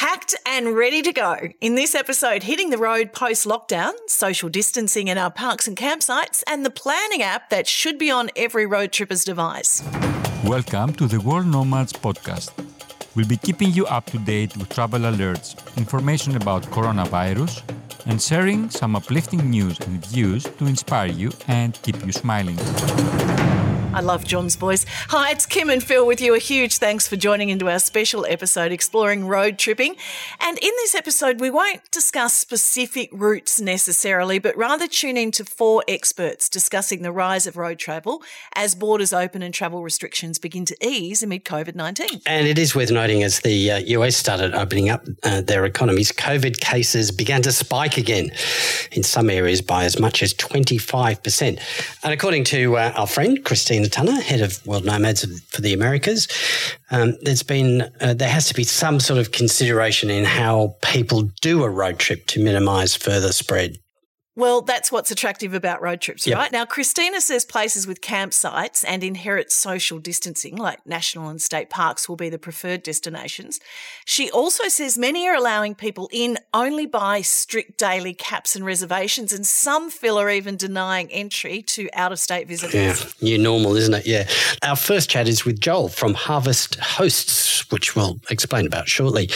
[0.00, 1.36] Hacked and ready to go.
[1.60, 6.42] In this episode, hitting the road post lockdown, social distancing in our parks and campsites,
[6.46, 9.82] and the planning app that should be on every road tripper's device.
[10.42, 12.50] Welcome to the World Nomads podcast.
[13.14, 17.60] We'll be keeping you up to date with travel alerts, information about coronavirus,
[18.06, 22.56] and sharing some uplifting news and views to inspire you and keep you smiling.
[23.92, 24.86] I love John's voice.
[25.08, 26.36] Hi, it's Kim and Phil with you.
[26.36, 29.96] A huge thanks for joining into our special episode exploring road tripping.
[30.38, 35.44] And in this episode, we won't discuss specific routes necessarily, but rather tune in to
[35.44, 38.22] four experts discussing the rise of road travel
[38.54, 42.20] as borders open and travel restrictions begin to ease amid COVID 19.
[42.26, 46.12] And it is worth noting as the uh, US started opening up uh, their economies,
[46.12, 48.30] COVID cases began to spike again
[48.92, 51.58] in some areas by as much as 25%.
[52.04, 55.72] And according to uh, our friend, Christine Christina Tanner, head of World Nomads for the
[55.72, 56.28] Americas.
[56.90, 61.22] Um, there's been uh, there has to be some sort of consideration in how people
[61.40, 63.78] do a road trip to minimise further spread.
[64.36, 66.38] Well, that's what's attractive about road trips, yep.
[66.38, 66.52] right?
[66.52, 72.08] Now, Christina says places with campsites and inherent social distancing, like national and state parks,
[72.08, 73.58] will be the preferred destinations.
[74.04, 79.32] She also says many are allowing people in only by strict daily caps and reservations,
[79.32, 82.72] and some feel are even denying entry to out of state visitors.
[83.18, 84.06] Yeah, new normal, isn't it?
[84.06, 84.28] Yeah.
[84.62, 89.28] Our first chat is with Joel from Harvest Hosts, which we'll explain about shortly.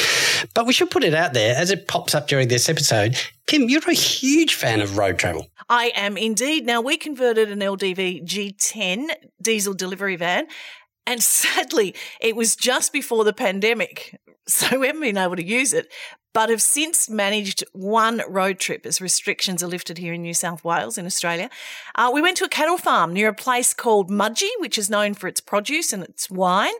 [0.54, 3.18] But we should put it out there as it pops up during this episode.
[3.46, 5.48] Kim, you're a huge fan of road travel.
[5.68, 6.64] I am indeed.
[6.64, 9.08] Now, we converted an LDV G10
[9.40, 10.46] diesel delivery van,
[11.06, 14.18] and sadly, it was just before the pandemic.
[14.46, 15.90] So we haven't been able to use it
[16.34, 20.64] but have since managed one road trip as restrictions are lifted here in New South
[20.64, 21.48] Wales in Australia.
[21.94, 25.14] Uh, we went to a cattle farm near a place called Mudgee, which is known
[25.14, 26.74] for its produce and its wine.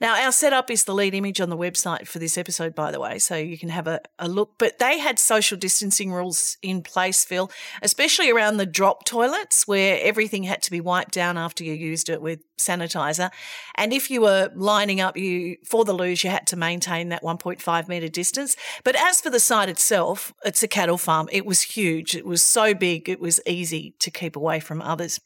[0.00, 3.00] Now, our setup is the lead image on the website for this episode, by the
[3.00, 4.52] way, so you can have a, a look.
[4.56, 7.50] But they had social distancing rules in place, Phil,
[7.82, 12.08] especially around the drop toilets where everything had to be wiped down after you used
[12.08, 13.30] it with sanitizer.
[13.74, 17.22] And if you were lining up you for the luge, you had to maintain that
[17.22, 18.56] 1.5 metre distance.
[18.84, 21.26] But but as for the site itself, it's a cattle farm.
[21.32, 22.14] It was huge.
[22.14, 25.18] It was so big, it was easy to keep away from others.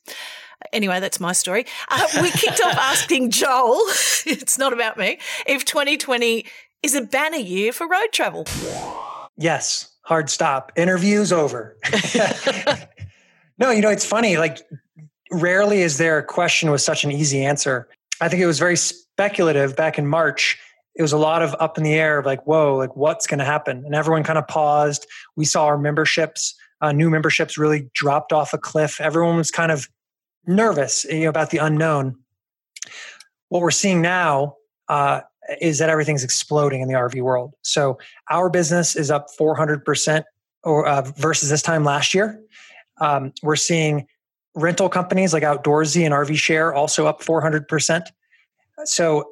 [0.72, 1.66] Anyway, that's my story.
[1.88, 3.80] Uh, we kicked off asking Joel,
[4.24, 5.18] it's not about me,
[5.48, 6.46] if 2020
[6.84, 8.46] is a banner year for road travel.
[9.36, 10.70] Yes, hard stop.
[10.76, 11.76] Interview's over.
[13.58, 14.36] no, you know, it's funny.
[14.36, 14.58] Like,
[15.32, 17.88] rarely is there a question with such an easy answer.
[18.20, 20.56] I think it was very speculative back in March
[20.96, 23.38] it was a lot of up in the air of like, whoa, like what's going
[23.38, 23.84] to happen?
[23.84, 25.06] And everyone kind of paused.
[25.36, 29.00] We saw our memberships, uh, new memberships really dropped off a cliff.
[29.00, 29.88] Everyone was kind of
[30.46, 32.16] nervous you know, about the unknown.
[33.48, 34.56] What we're seeing now
[34.88, 35.20] uh,
[35.60, 37.52] is that everything's exploding in the RV world.
[37.62, 37.98] So
[38.30, 40.24] our business is up 400%
[40.64, 42.40] or, uh, versus this time last year.
[43.00, 44.06] Um, we're seeing
[44.54, 48.06] rental companies like Outdoorsy and RV Share also up 400%.
[48.84, 49.30] So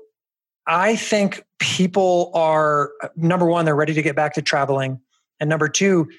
[0.66, 5.00] I think people are number one, they're ready to get back to traveling.
[5.40, 6.10] And number two,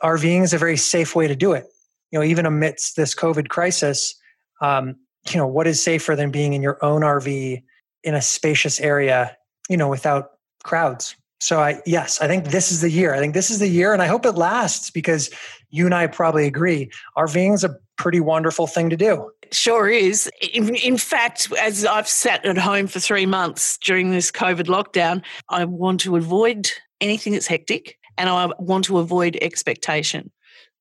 [0.00, 1.66] RVing is a very safe way to do it.
[2.12, 4.14] You know, even amidst this COVID crisis,
[4.60, 4.94] um,
[5.28, 7.64] you know, what is safer than being in your own RV
[8.04, 9.36] in a spacious area,
[9.68, 10.30] you know, without
[10.62, 11.16] crowds?
[11.40, 13.12] So I yes, I think this is the year.
[13.12, 15.30] I think this is the year, and I hope it lasts because
[15.70, 16.90] you and I probably agree.
[17.18, 19.30] RVing is a pretty wonderful thing to do.
[19.52, 20.30] Sure is.
[20.52, 25.22] In, in, fact, as I've sat at home for three months during this COVID lockdown,
[25.48, 26.70] I want to avoid
[27.00, 30.30] anything that's hectic and I want to avoid expectation.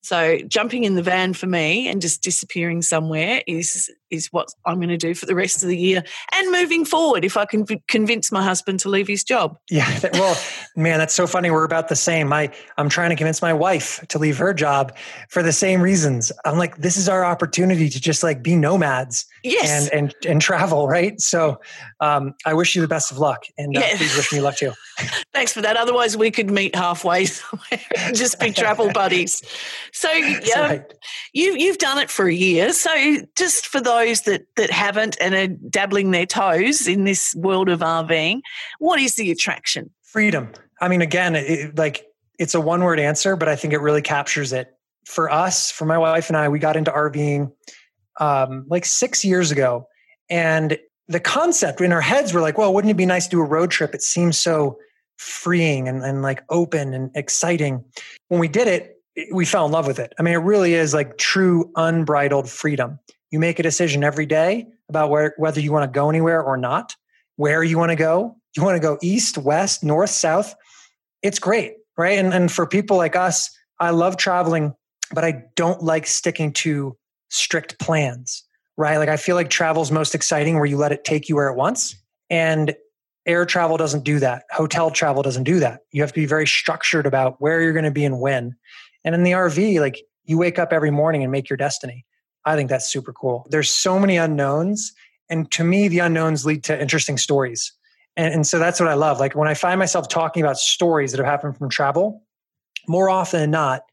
[0.01, 4.75] So jumping in the van for me and just disappearing somewhere is is what I'm
[4.75, 7.65] going to do for the rest of the year and moving forward if I can
[7.87, 9.57] convince my husband to leave his job.
[9.69, 10.37] Yeah, well,
[10.75, 11.51] man, that's so funny.
[11.51, 12.31] We're about the same.
[12.33, 14.95] I I'm trying to convince my wife to leave her job
[15.29, 16.31] for the same reasons.
[16.45, 19.25] I'm like, this is our opportunity to just like be nomads.
[19.43, 19.89] Yes.
[19.91, 21.19] And and and travel, right?
[21.21, 21.59] So
[21.99, 23.97] um, I wish you the best of luck and uh, yeah.
[23.97, 24.73] please wish me luck too.
[25.33, 25.77] Thanks for that.
[25.77, 27.79] Otherwise, we could meet halfway somewhere
[28.13, 29.41] just be travel buddies.
[29.91, 30.93] So yeah, right.
[31.33, 32.73] you you've done it for a year.
[32.73, 32.91] So
[33.35, 37.79] just for those that that haven't and are dabbling their toes in this world of
[37.79, 38.41] RVing,
[38.79, 39.89] what is the attraction?
[40.03, 40.51] Freedom.
[40.81, 42.05] I mean, again, it, like
[42.39, 44.71] it's a one word answer, but I think it really captures it.
[45.05, 47.51] For us, for my wife and I, we got into RVing
[48.19, 49.87] um, like six years ago,
[50.29, 50.77] and
[51.07, 53.45] the concept in our heads were like, well, wouldn't it be nice to do a
[53.45, 53.93] road trip?
[53.93, 54.79] It seems so
[55.17, 57.83] freeing and, and like open and exciting.
[58.29, 58.95] When we did it,
[59.31, 60.13] we fell in love with it.
[60.19, 62.99] I mean, it really is like true unbridled freedom.
[63.31, 66.57] You make a decision every day about where, whether you want to go anywhere or
[66.57, 66.95] not,
[67.35, 68.37] where you want to go.
[68.55, 70.55] You want to go east, west, north, south.
[71.21, 72.17] it's great, right?
[72.17, 73.49] And and for people like us,
[73.79, 74.73] I love traveling,
[75.11, 76.95] but I don't like sticking to
[77.29, 78.43] strict plans,
[78.77, 78.97] right?
[78.97, 81.55] Like I feel like travel's most exciting where you let it take you where it
[81.55, 81.95] wants.
[82.29, 82.75] And
[83.25, 84.43] air travel doesn't do that.
[84.51, 85.81] Hotel travel doesn't do that.
[85.91, 88.55] You have to be very structured about where you're going to be and when.
[89.03, 92.05] And in the RV, like you wake up every morning and make your destiny.
[92.45, 93.47] I think that's super cool.
[93.49, 94.93] There's so many unknowns.
[95.29, 97.73] And to me, the unknowns lead to interesting stories.
[98.15, 99.19] And, and so that's what I love.
[99.19, 102.23] Like when I find myself talking about stories that have happened from travel,
[102.87, 103.83] more often than not,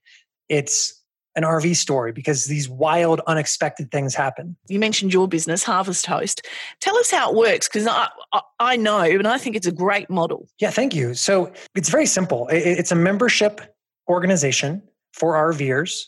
[0.49, 1.03] it's
[1.35, 4.57] an RV story because these wild, unexpected things happen.
[4.69, 6.47] You mentioned your business, Harvest Host.
[6.81, 9.73] Tell us how it works because I, I, I, know and I think it's a
[9.73, 10.47] great model.
[10.59, 11.15] Yeah, thank you.
[11.15, 12.49] So it's very simple.
[12.49, 13.75] It, it's a membership
[14.09, 14.83] organization
[15.15, 16.05] for RVers.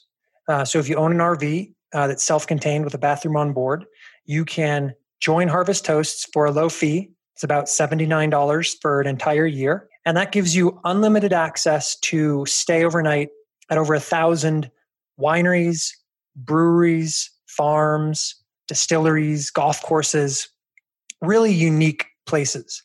[0.46, 3.52] Uh, so if you own an RV uh, that's self contained with a bathroom on
[3.52, 3.86] board,
[4.26, 7.10] you can join Harvest Hosts for a low fee.
[7.34, 9.88] It's about $79 for an entire year.
[10.04, 13.30] And that gives you unlimited access to stay overnight
[13.70, 14.70] at over a thousand
[15.18, 15.90] wineries,
[16.36, 18.34] breweries, farms,
[18.68, 20.48] distilleries, golf courses,
[21.22, 22.82] really unique places.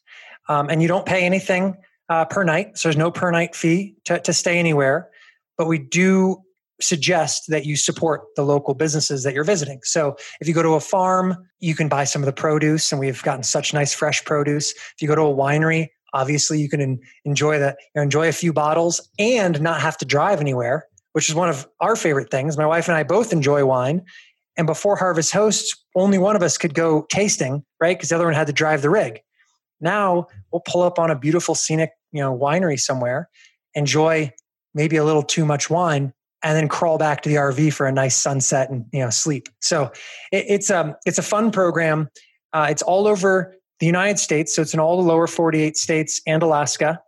[0.47, 1.77] Um, and you don't pay anything
[2.09, 2.77] uh, per night.
[2.77, 5.09] So there's no per night fee to, to stay anywhere.
[5.57, 6.41] But we do
[6.81, 9.79] suggest that you support the local businesses that you're visiting.
[9.83, 12.99] So if you go to a farm, you can buy some of the produce, and
[12.99, 14.71] we've gotten such nice fresh produce.
[14.71, 19.07] If you go to a winery, obviously you can enjoy know, enjoy a few bottles
[19.19, 22.57] and not have to drive anywhere, which is one of our favorite things.
[22.57, 24.03] My wife and I both enjoy wine.
[24.57, 27.97] And before Harvest hosts, only one of us could go tasting, right?
[27.97, 29.21] Because the other one had to drive the rig.
[29.79, 33.29] Now we'll pull up on a beautiful scenic, you know, winery somewhere,
[33.73, 34.33] enjoy
[34.73, 37.91] maybe a little too much wine, and then crawl back to the RV for a
[37.91, 39.49] nice sunset and you know sleep.
[39.59, 39.91] So
[40.31, 42.09] it, it's a um, it's a fun program.
[42.53, 46.21] Uh, it's all over the United States, so it's in all the lower 48 states
[46.25, 47.01] and Alaska.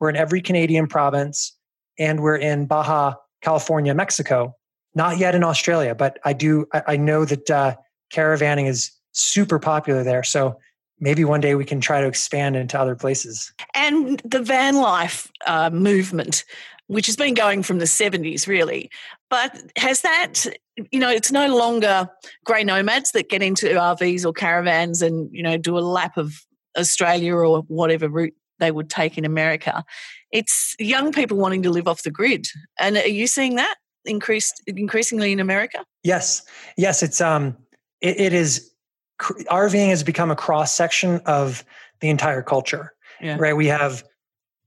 [0.00, 1.56] We're in every Canadian province,
[1.98, 4.54] and we're in Baja California, Mexico.
[4.94, 6.66] Not yet in Australia, but I do.
[6.72, 7.76] I, I know that uh,
[8.12, 10.22] caravanning is super popular there.
[10.22, 10.58] So
[11.00, 13.52] maybe one day we can try to expand into other places.
[13.74, 16.44] And the van life uh, movement
[16.88, 18.90] which has been going from the 70s, really.
[19.28, 20.46] But has that,
[20.90, 22.08] you know, it's no longer
[22.44, 26.34] grey nomads that get into RVs or caravans and, you know, do a lap of
[26.78, 29.84] Australia or whatever route they would take in America.
[30.30, 32.46] It's young people wanting to live off the grid.
[32.78, 35.84] And are you seeing that increased increasingly in America?
[36.02, 36.42] Yes.
[36.76, 37.56] Yes, it's um
[38.00, 38.72] it, it is
[39.20, 41.64] RVing has become a cross section of
[42.00, 42.92] the entire culture.
[43.20, 43.36] Yeah.
[43.38, 43.56] Right?
[43.56, 44.04] We have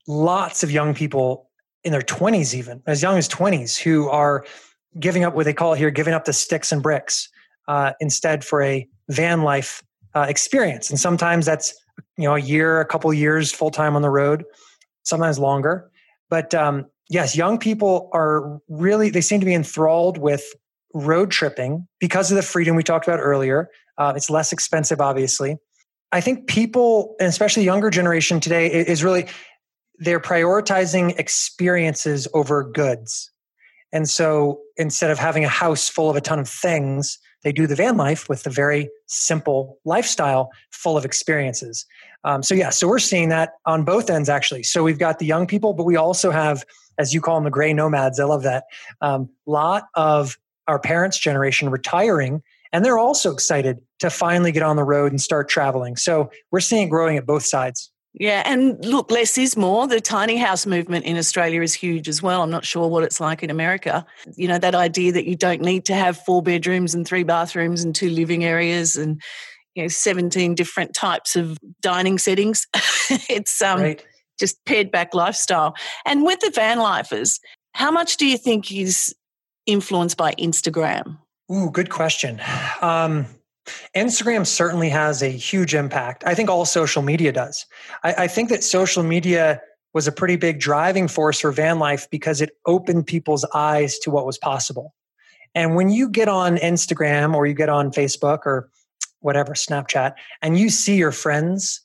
[0.08, 1.49] lots of young people
[1.90, 4.46] in their 20s, even as young as 20s, who are
[5.00, 7.28] giving up what they call here giving up the sticks and bricks
[7.68, 9.82] uh, instead for a van life
[10.16, 10.92] uh, experience.
[10.92, 11.74] And sometimes that's
[12.16, 14.44] you know a year, a couple years full time on the road,
[15.02, 15.90] sometimes longer.
[16.30, 20.44] But um, yes, young people are really they seem to be enthralled with
[20.94, 23.70] road tripping because of the freedom we talked about earlier.
[23.98, 25.58] Uh, it's less expensive, obviously.
[26.12, 29.28] I think people, and especially younger generation today, is really
[30.00, 33.32] they're prioritizing experiences over goods.
[33.92, 37.68] And so instead of having a house full of a ton of things, they do
[37.68, 41.86] the van life with the very simple lifestyle full of experiences.
[42.24, 44.64] Um, so, yeah, so we're seeing that on both ends actually.
[44.64, 46.66] So, we've got the young people, but we also have,
[46.98, 48.20] as you call them, the gray nomads.
[48.20, 48.66] I love that.
[49.02, 52.44] A um, lot of our parents' generation retiring,
[52.74, 55.96] and they're also excited to finally get on the road and start traveling.
[55.96, 57.90] So, we're seeing it growing at both sides.
[58.14, 59.88] Yeah, and look, less is more.
[59.88, 62.42] The tiny house movement in Australia is huge as well.
[62.42, 64.06] I'm not sure what it's like in America.
[64.36, 67.84] You know, that idea that you don't need to have four bedrooms and three bathrooms
[67.84, 69.22] and two living areas and
[69.76, 72.68] you know 17 different types of dining settings.
[73.30, 74.06] it's um right.
[74.40, 75.76] just pared back lifestyle.
[76.06, 77.40] And with the van lifers,
[77.74, 79.16] how much do you think is
[79.68, 81.20] influenced by Instagram?
[81.52, 82.42] Ooh, good question.
[82.82, 83.28] Um,
[83.96, 86.24] Instagram certainly has a huge impact.
[86.26, 87.66] I think all social media does.
[88.04, 89.62] I, I, think that social media
[89.94, 94.12] was a pretty big driving force for van life because it opened people's eyes to
[94.12, 94.94] what was possible.
[95.56, 98.70] And when you get on Instagram or you get on Facebook or
[99.20, 101.82] whatever, Snapchat, and you see your friends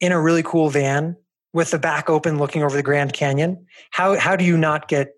[0.00, 1.16] in a really cool van
[1.52, 5.15] with the back open looking over the Grand Canyon, how, how do you not get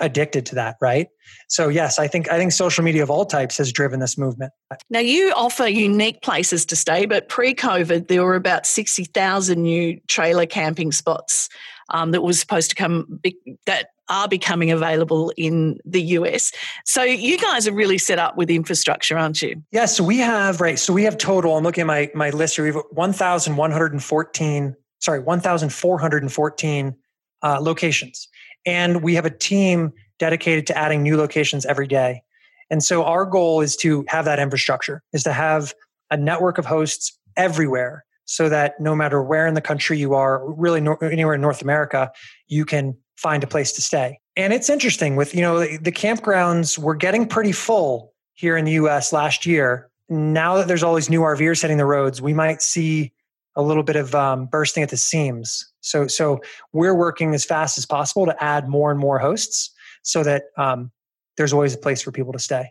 [0.00, 1.08] addicted to that right?
[1.48, 4.52] So yes i think i think social media of all types has driven this movement.
[4.90, 10.46] Now you offer unique places to stay but pre-covid there were about 60000 new trailer
[10.46, 11.48] camping spots
[11.90, 13.20] um, that was supposed to come
[13.66, 16.52] that are becoming available in the us
[16.84, 19.48] so you guys are really set up with infrastructure aren't you?
[19.48, 22.30] Yes yeah, so we have right so we have total i'm looking at my my
[22.30, 26.96] list here we have 1114 sorry 1414
[27.42, 28.28] uh, locations.
[28.66, 32.22] And we have a team dedicated to adding new locations every day.
[32.70, 35.74] And so our goal is to have that infrastructure, is to have
[36.10, 40.46] a network of hosts everywhere so that no matter where in the country you are,
[40.52, 42.12] really anywhere in North America,
[42.46, 44.20] you can find a place to stay.
[44.36, 48.64] And it's interesting with, you know, the, the campgrounds were getting pretty full here in
[48.64, 49.90] the US last year.
[50.10, 53.12] Now that there's all these new RVers hitting the roads, we might see
[53.58, 55.70] a little bit of um, bursting at the seams.
[55.80, 56.40] So, so
[56.72, 60.90] we're working as fast as possible to add more and more hosts so that um,
[61.36, 62.70] there's always a place for people to stay.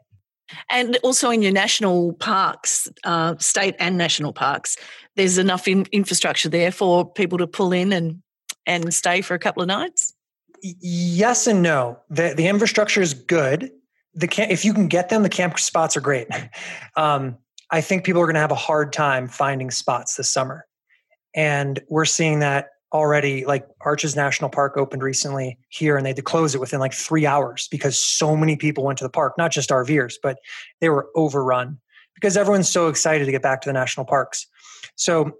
[0.69, 4.77] And also in your national parks, uh, state and national parks,
[5.17, 8.23] there's enough in infrastructure there for people to pull in and
[8.65, 10.13] and stay for a couple of nights.
[10.61, 11.99] Yes and no.
[12.09, 13.71] The the infrastructure is good.
[14.13, 16.27] The camp, if you can get them, the camp spots are great.
[16.95, 17.37] Um,
[17.69, 20.65] I think people are going to have a hard time finding spots this summer,
[21.37, 26.15] and we're seeing that already like Arches National Park opened recently here and they had
[26.17, 29.33] to close it within like three hours because so many people went to the park,
[29.37, 30.39] not just RVers, but
[30.81, 31.79] they were overrun
[32.15, 34.47] because everyone's so excited to get back to the national parks.
[34.95, 35.31] So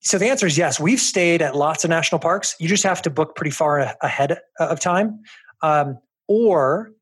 [0.00, 0.80] so the answer is yes.
[0.80, 2.56] We've stayed at lots of national parks.
[2.58, 5.22] You just have to book pretty far ahead of time,
[5.60, 6.92] um, or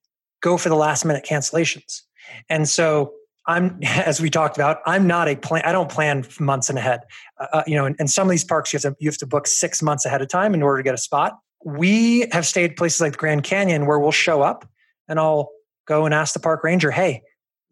[0.40, 2.00] go for the last minute cancellations.
[2.48, 3.12] And so
[3.46, 5.62] I'm, as we talked about, I'm not a plan.
[5.64, 7.00] I don't plan months in ahead.
[7.38, 9.18] Uh, uh, you know, and, and, some of these parks you have to you have
[9.18, 11.38] to book six months ahead of time in order to get a spot.
[11.64, 14.68] We have stayed places like the Grand Canyon where we'll show up,
[15.08, 15.50] and I'll
[15.86, 17.22] go and ask the park ranger, "Hey,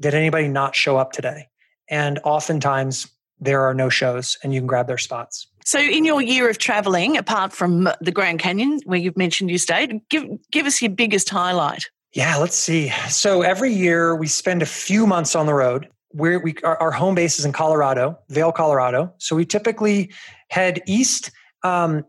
[0.00, 1.48] did anybody not show up today?"
[1.88, 5.48] And oftentimes there are no shows, and you can grab their spots.
[5.64, 9.58] So, in your year of traveling, apart from the Grand Canyon, where you've mentioned you
[9.58, 11.84] stayed, give give us your biggest highlight.
[12.12, 12.90] Yeah, let's see.
[13.08, 15.88] So every year we spend a few months on the road.
[16.14, 19.14] Where we our, our home base is in Colorado, Vail, Colorado.
[19.16, 20.12] So we typically
[20.50, 21.30] head east.
[21.62, 22.04] Um,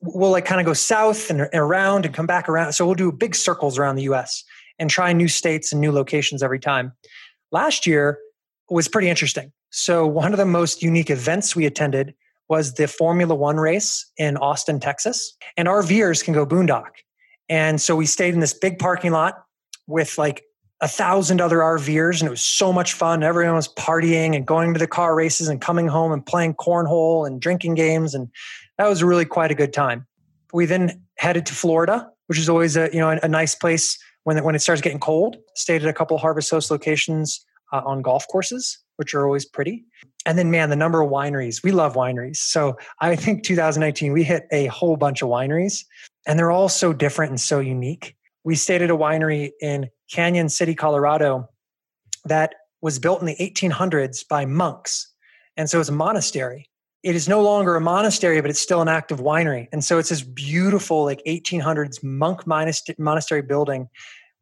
[0.00, 2.72] we'll like kind of go south and, around and come back around.
[2.72, 4.42] So we'll do big circles around the U.S.
[4.80, 6.92] and try new states and new locations every time.
[7.52, 8.18] Last year
[8.70, 9.52] was pretty interesting.
[9.70, 12.14] So one of the most unique events we attended
[12.48, 16.90] was the Formula One race in Austin, Texas, and our RVers can go boondock.
[17.48, 19.44] And so we stayed in this big parking lot
[19.86, 20.44] with like
[20.80, 23.22] a thousand other RVers, and it was so much fun.
[23.22, 27.26] Everyone was partying and going to the car races and coming home and playing cornhole
[27.26, 28.28] and drinking games, and
[28.78, 30.06] that was really quite a good time.
[30.52, 33.98] We then headed to Florida, which is always a you know a, a nice place
[34.24, 35.36] when it, when it starts getting cold.
[35.54, 39.84] Stayed at a couple Harvest Host locations uh, on golf courses, which are always pretty.
[40.26, 41.62] And then, man, the number of wineries.
[41.62, 42.36] We love wineries.
[42.36, 45.84] So I think 2019 we hit a whole bunch of wineries,
[46.26, 50.50] and they're all so different and so unique we stayed at a winery in Cañon
[50.50, 51.48] City, Colorado,
[52.26, 55.12] that was built in the 1800s by monks.
[55.56, 56.68] And so it's a monastery.
[57.02, 59.68] It is no longer a monastery, but it's still an active winery.
[59.72, 63.88] And so it's this beautiful, like 1800s monk monastery building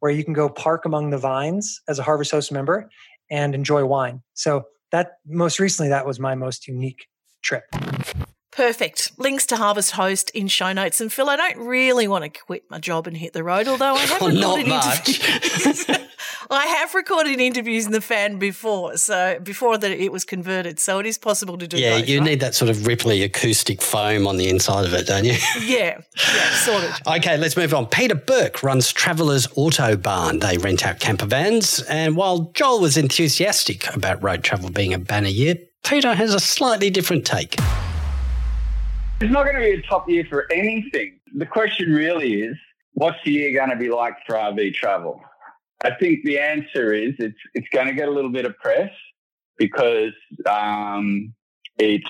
[0.01, 2.91] where you can go park among the vines as a Harvest Host member
[3.31, 4.23] and enjoy wine.
[4.35, 7.07] So that most recently, that was my most unique
[7.43, 7.65] trip.
[8.53, 9.13] Perfect.
[9.19, 11.01] Links to Harvest Host in show notes.
[11.01, 13.95] And Phil, I don't really want to quit my job and hit the road, although
[13.95, 15.87] I have oh, recorded interviews.
[16.51, 20.79] I have recorded interviews in the fan before, so before that it was converted.
[20.79, 21.79] So it is possible to do.
[21.79, 22.27] Yeah, both, you right?
[22.27, 25.33] need that sort of ripply acoustic foam on the inside of it, don't you?
[25.63, 26.03] yeah,
[26.35, 26.91] yeah, sorted.
[27.07, 27.87] okay, let's move on.
[27.87, 30.41] Peter Burke runs Travellers Autobarn.
[30.43, 34.99] They rent out camper vans, and while Joel was enthusiastic about road travel being a
[34.99, 35.55] banner year,
[35.85, 37.57] Peter has a slightly different take.
[39.23, 41.21] It's not going to be a top year for anything.
[41.37, 42.57] The question really is,
[42.95, 45.21] what's the year going to be like for RV travel?
[45.85, 48.91] I think the answer is it's it's going to get a little bit of press
[49.59, 50.13] because
[50.51, 51.33] um,
[51.79, 52.03] it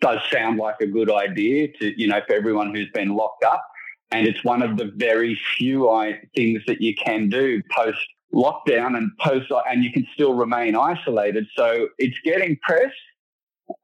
[0.00, 3.62] does sound like a good idea to you know for everyone who's been locked up,
[4.10, 5.90] and it's one of the very few
[6.34, 7.98] things that you can do post
[8.32, 11.46] lockdown and post and you can still remain isolated.
[11.54, 12.92] So it's getting press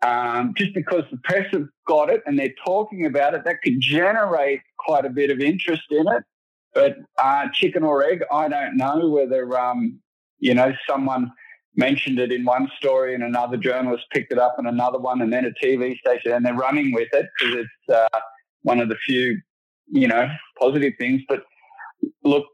[0.02, 3.80] um, just because the press have got it and they're talking about it, that could
[3.80, 6.22] generate quite a bit of interest in it.
[6.74, 9.98] But uh, chicken or egg, I don't know whether, um,
[10.38, 11.32] you know, someone
[11.74, 15.32] mentioned it in one story and another journalist picked it up in another one and
[15.32, 18.20] then a TV station and they're running with it because it's uh,
[18.62, 19.40] one of the few,
[19.88, 20.28] you know,
[20.58, 21.22] positive things.
[21.28, 21.44] But
[22.24, 22.46] look,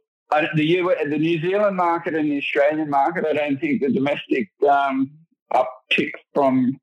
[0.55, 4.51] the, U- the New Zealand market and the Australian market, I don't think the domestic
[4.69, 5.11] um,
[5.53, 6.79] uptick from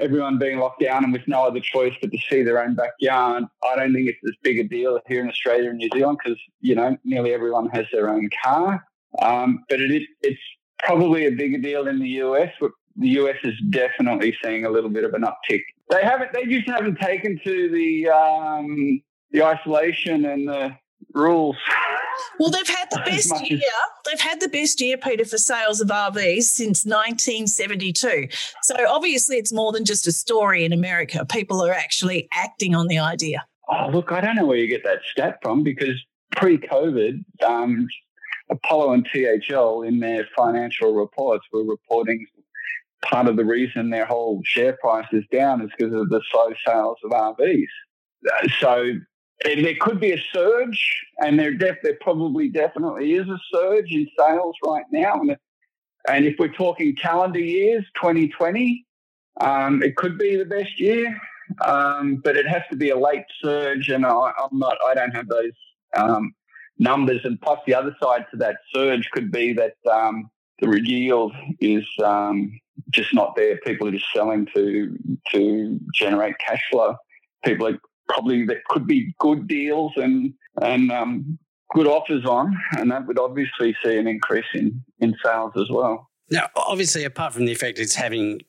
[0.00, 3.44] everyone being locked down and with no other choice but to see their own backyard,
[3.62, 6.38] I don't think it's as big a deal here in Australia and New Zealand because,
[6.60, 8.84] you know, nearly everyone has their own car.
[9.20, 10.40] Um, but it's
[10.78, 12.52] probably a bigger deal in the US.
[12.96, 15.62] The US is definitely seeing a little bit of an uptick.
[15.90, 20.76] They haven't, they just haven't taken to the, um, the isolation and the
[21.14, 21.56] rules.
[22.38, 23.60] Well, they've had the best year.
[24.04, 28.28] They've had the best year, Peter, for sales of RVs since 1972.
[28.62, 31.24] So obviously, it's more than just a story in America.
[31.24, 33.44] People are actually acting on the idea.
[33.68, 36.00] Oh, look, I don't know where you get that stat from because
[36.36, 37.86] pre-COVID, um,
[38.50, 42.26] Apollo and THL in their financial reports were reporting
[43.02, 46.50] part of the reason their whole share price is down is because of the slow
[46.66, 47.66] sales of RVs.
[48.60, 48.92] So
[49.44, 54.06] there could be a surge, and there, def- there probably definitely is a surge in
[54.18, 55.20] sales right now.
[55.20, 55.36] And,
[56.08, 58.84] and if we're talking calendar years, 2020,
[59.40, 61.18] um, it could be the best year,
[61.64, 64.76] um, but it has to be a late surge, and I, am not.
[64.86, 65.52] I don't have those
[65.96, 66.34] um,
[66.78, 67.20] numbers.
[67.24, 70.30] And plus, the other side to that surge could be that um,
[70.60, 72.52] the yield is um,
[72.90, 73.58] just not there.
[73.64, 74.96] People are just selling to
[75.32, 76.96] to generate cash flow.
[77.44, 77.78] People are
[78.08, 81.38] probably there could be good deals and and um,
[81.74, 86.08] good offers on, and that would obviously see an increase in in sales as well.
[86.30, 88.40] Now, obviously, apart from the effect it's having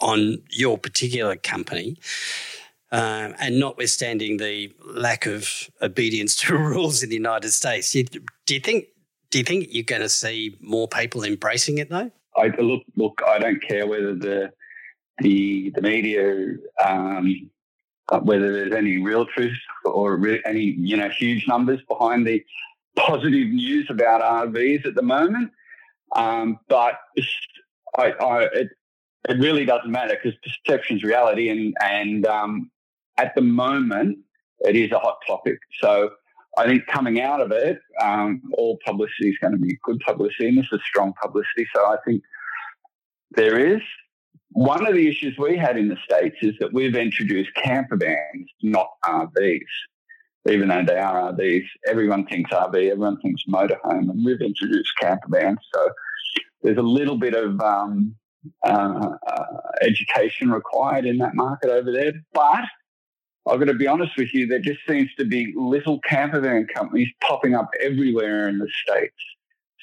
[0.00, 1.96] on your particular company,
[2.90, 8.54] um, and notwithstanding the lack of obedience to rules in the United States, you, do
[8.54, 8.86] you think
[9.30, 12.10] do you think you're going to see more people embracing it though?
[12.36, 13.20] I look look.
[13.26, 14.50] I don't care whether the
[15.18, 17.50] the the media um,
[18.20, 22.44] whether there's any real truth or re- any you know huge numbers behind the
[22.96, 25.50] positive news about RVs at the moment.
[26.14, 26.98] Um, but
[27.96, 28.68] I, I, it,
[29.28, 32.70] it really doesn't matter because perception is reality, and and um,
[33.18, 34.18] at the moment
[34.60, 35.58] it is a hot topic.
[35.80, 36.10] So
[36.58, 40.48] I think coming out of it, um, all publicity is going to be good publicity,
[40.48, 41.66] and this is strong publicity.
[41.74, 42.22] So I think
[43.30, 43.80] there is
[44.52, 48.48] one of the issues we had in the States is that we've introduced camper vans,
[48.62, 49.60] not RVs.
[50.48, 55.28] Even though they are RVs, everyone thinks RV, everyone thinks motorhome, and we've introduced camper
[55.28, 55.58] vans.
[55.72, 55.88] So
[56.62, 58.14] there's a little bit of um,
[58.64, 59.10] uh,
[59.82, 62.12] education required in that market over there.
[62.34, 62.64] But
[63.48, 66.66] I've got to be honest with you, there just seems to be little camper van
[66.74, 69.16] companies popping up everywhere in the States.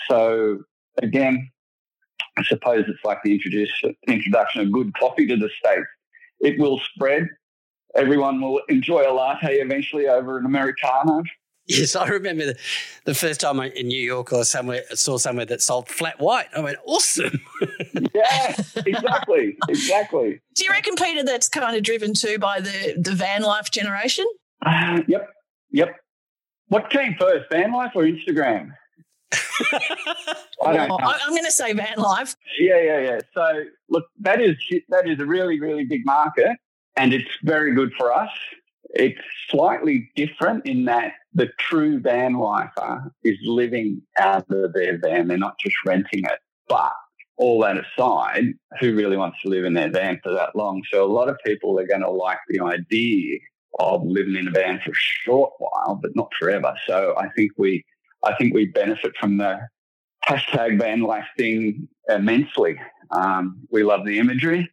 [0.09, 0.59] So
[1.01, 1.49] again,
[2.37, 3.39] I suppose it's like the
[4.07, 5.87] introduction of good coffee to the States.
[6.39, 7.27] It will spread.
[7.95, 11.23] Everyone will enjoy a latte eventually over an Americano.
[11.69, 12.57] Yes, I remember the,
[13.05, 16.19] the first time I, in New York or somewhere I saw somewhere that sold flat
[16.19, 16.47] white.
[16.55, 17.39] I went, awesome.
[18.15, 18.55] yeah,
[18.87, 20.41] exactly, exactly.
[20.55, 24.25] Do you reckon, Peter, that's kind of driven too by the the van life generation?
[24.65, 25.29] Uh, yep,
[25.69, 25.95] yep.
[26.69, 28.71] What came first, van life or Instagram?
[30.63, 30.99] I don't know.
[31.01, 32.35] I'm going to say van life.
[32.59, 33.19] Yeah, yeah, yeah.
[33.33, 34.55] So look, that is
[34.89, 36.57] that is a really, really big market,
[36.95, 38.29] and it's very good for us.
[38.91, 39.19] It's
[39.49, 45.37] slightly different in that the true van lifer is living out of their van; they're
[45.37, 46.39] not just renting it.
[46.67, 46.93] But
[47.37, 48.45] all that aside,
[48.79, 50.83] who really wants to live in their van for that long?
[50.91, 53.39] So a lot of people are going to like the idea
[53.79, 56.73] of living in a van for a short while, but not forever.
[56.85, 57.83] So I think we
[58.23, 59.59] I think we benefit from the
[60.27, 62.79] hashtag van life thing immensely.
[63.11, 64.69] Um, we love the imagery.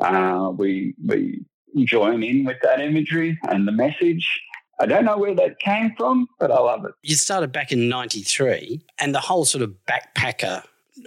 [0.00, 1.44] Uh, we we
[1.84, 4.40] join in with that imagery and the message.
[4.78, 6.92] I don't know where that came from, but I love it.
[7.02, 10.62] You started back in '93, and the whole sort of backpacker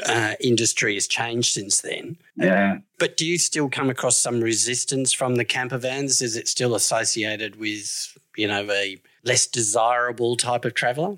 [0.06, 2.18] uh, industry has changed since then.
[2.36, 2.78] Yeah.
[2.98, 6.22] But do you still come across some resistance from the camper vans?
[6.22, 11.18] Is it still associated with, you know, a less desirable type of traveller?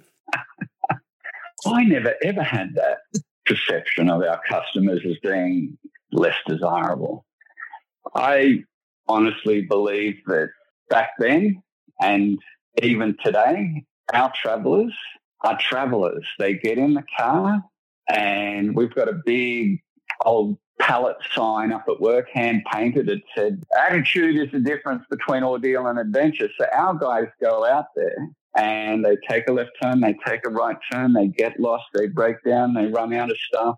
[1.65, 2.99] I never ever had that
[3.45, 5.77] perception of our customers as being
[6.11, 7.25] less desirable.
[8.15, 8.63] I
[9.07, 10.49] honestly believe that
[10.89, 11.61] back then
[11.99, 12.39] and
[12.81, 14.93] even today, our travelers
[15.41, 16.25] are travelers.
[16.39, 17.63] They get in the car
[18.09, 19.81] and we've got a big
[20.25, 23.09] old pallet sign up at work, hand painted.
[23.09, 26.49] It said, Attitude is the difference between ordeal and adventure.
[26.57, 30.49] So our guys go out there and they take a left turn, they take a
[30.49, 33.75] right turn, they get lost, they break down, they run out of stuff,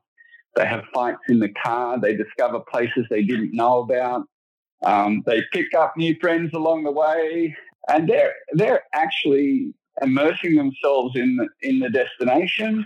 [0.55, 4.23] they have fights in the car, they discover places they didn't know about,
[4.83, 7.55] um, they pick up new friends along the way,
[7.87, 12.85] and they're they're actually immersing themselves in the, in the destination.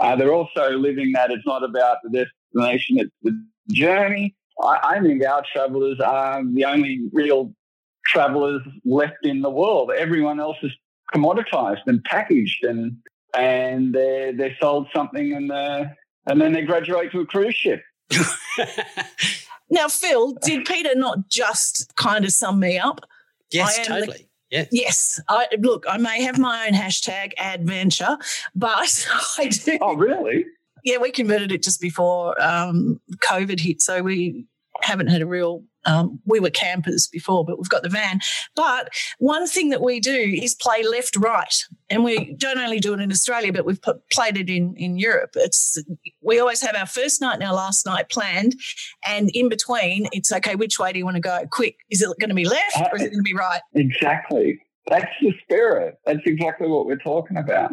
[0.00, 4.34] Uh, they're also living that it's not about the destination, it's the journey.
[4.62, 7.52] I, I think our travellers are the only real
[8.06, 9.90] travelers left in the world.
[9.96, 10.72] Everyone else is
[11.14, 12.96] commoditized and packaged and
[13.34, 15.84] and they they sold something and uh,
[16.26, 17.82] and then they graduate to a cruise ship.
[19.70, 23.06] now, Phil, did Peter not just kind of sum me up?
[23.52, 24.28] Yes, totally.
[24.50, 24.64] The, Yeah.
[24.70, 25.20] Yes.
[25.28, 28.18] I, look, I may have my own hashtag adventure,
[28.54, 29.06] but
[29.38, 29.78] I do.
[29.80, 30.46] Oh, really?
[30.84, 34.46] Yeah, we converted it just before um, COVID hit, so we
[34.82, 35.62] haven't had a real.
[35.86, 38.20] Um, we were campers before, but we've got the van.
[38.54, 41.54] But one thing that we do is play left right,
[41.88, 44.98] and we don't only do it in Australia, but we've put, played it in in
[44.98, 45.30] Europe.
[45.34, 45.82] It's
[46.22, 48.54] we always have our first night and our last night planned,
[49.06, 50.54] and in between, it's okay.
[50.54, 51.46] Which way do you want to go?
[51.50, 53.60] Quick, is it going to be left or is it going to be right?
[53.74, 54.60] Exactly.
[54.88, 55.96] That's the spirit.
[56.04, 57.70] That's exactly what we're talking about.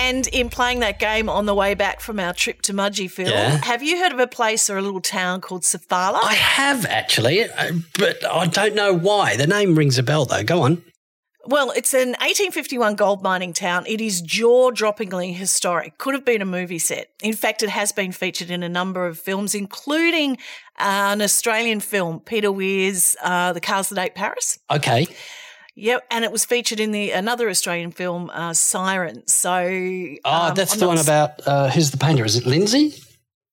[0.00, 3.28] And in playing that game on the way back from our trip to Mudgee Phil,
[3.28, 3.58] Yeah.
[3.64, 6.20] have you heard of a place or a little town called Sofala?
[6.22, 9.36] I have actually, uh, but I don't know why.
[9.36, 10.44] The name rings a bell though.
[10.44, 10.82] Go on.
[11.46, 13.86] Well, it's an 1851 gold mining town.
[13.86, 15.96] It is jaw droppingly historic.
[15.96, 17.08] Could have been a movie set.
[17.22, 20.36] In fact, it has been featured in a number of films, including
[20.78, 24.58] uh, an Australian film, Peter Weir's uh, The Cars That Ate Paris.
[24.70, 25.06] Okay.
[25.80, 29.24] Yep, and it was featured in the another Australian film, uh, Siren.
[29.28, 29.52] So,
[30.24, 32.24] Oh, um, that's I'm the one s- about uh, who's the painter?
[32.24, 32.94] Is it Lindsay?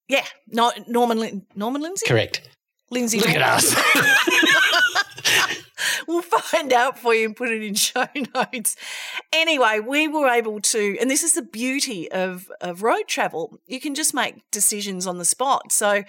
[0.08, 2.42] yeah, no, Norman Lin- Norman Lindsay, Correct.
[2.90, 3.20] Lindsay.
[3.20, 3.76] Look at us.
[6.08, 8.76] we'll find out for you and put it in show notes.
[9.34, 13.60] Anyway, we were able to, and this is the beauty of, of road travel.
[13.68, 15.72] You can just make decisions on the spot.
[15.72, 16.04] So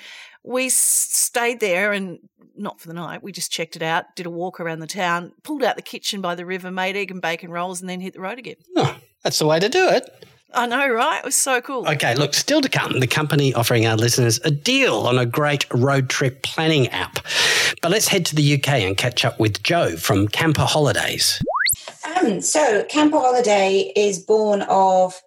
[0.45, 2.19] we stayed there and
[2.57, 3.23] not for the night.
[3.23, 6.21] We just checked it out, did a walk around the town, pulled out the kitchen
[6.21, 8.57] by the river, made egg and bacon rolls, and then hit the road again.
[8.77, 10.27] Oh, that's the way to do it.
[10.55, 11.19] I know, right?
[11.19, 11.89] It was so cool.
[11.89, 15.67] Okay, look, still to come, the company offering our listeners a deal on a great
[15.73, 17.19] road trip planning app.
[17.83, 21.43] But let's head to the UK and catch up with Joe from Camper Holidays.
[22.17, 25.21] Um, so Camper Holiday is born of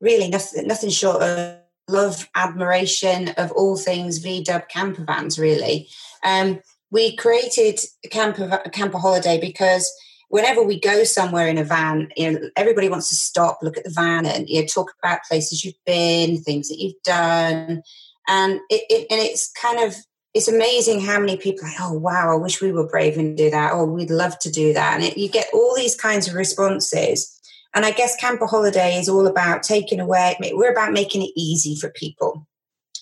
[0.00, 1.58] really nothing, nothing short of
[1.88, 5.38] love, admiration of all things VW camper vans.
[5.38, 5.88] Really,
[6.22, 6.60] um,
[6.90, 9.90] we created camper camper holiday because
[10.36, 13.84] whenever we go somewhere in a van, you know, everybody wants to stop, look at
[13.84, 17.82] the van, and you know, talk about places you've been, things that you've done,
[18.28, 19.94] and it, it and it's kind of
[20.34, 23.34] it's amazing how many people are like, oh wow, I wish we were brave and
[23.34, 23.72] do that.
[23.72, 27.32] or we'd love to do that, and it, you get all these kinds of responses.
[27.74, 30.36] And I guess camper holiday is all about taking away.
[30.52, 32.46] We're about making it easy for people.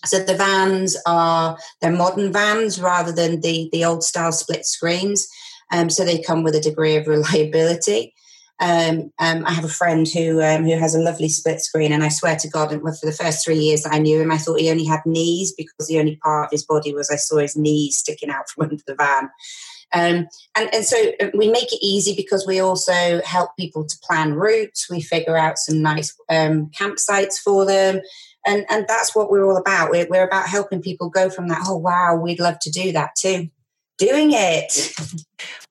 [0.05, 5.27] So the vans are they're modern vans rather than the the old style split screens.
[5.73, 8.15] Um, so they come with a degree of reliability.
[8.61, 12.05] Um, um, I have a friend who um, who has a lovely split screen, and
[12.05, 14.61] I swear to God, for the first three years that I knew him, I thought
[14.61, 17.57] he only had knees because the only part of his body was I saw his
[17.57, 19.31] knees sticking out from under the van.
[19.93, 23.99] Um, and, and so uh, we make it easy because we also help people to
[24.03, 24.91] plan routes.
[24.91, 28.01] We figure out some nice um, campsites for them.
[28.45, 29.91] And, and that's what we're all about.
[29.91, 33.15] We're, we're about helping people go from that, oh, wow, we'd love to do that
[33.17, 33.49] too.
[33.99, 34.93] Doing it.